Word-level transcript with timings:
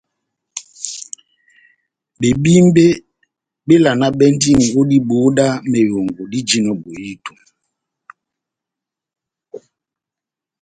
Bebímbe 2.19 2.85
bévalanabɛndini 3.67 4.65
ó 4.79 4.81
diboho 4.89 5.27
dá 5.37 5.47
mehongo 5.71 6.21
dijinɔ 6.31 6.71
bohito. 6.81 7.33